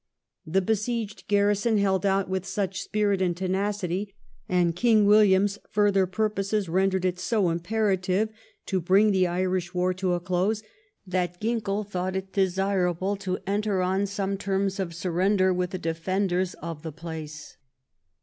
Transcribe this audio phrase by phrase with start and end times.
[0.47, 4.15] The besieged garrison held out with such spirit and tenacity,
[4.49, 8.29] and King WiUiam's further purposes rendered it so imperative
[8.65, 10.63] to bring the Irish war to a close,
[11.05, 16.55] that Ginckell thought it desirable to enter on some terms of surrender with the defenders
[16.55, 17.57] of the place.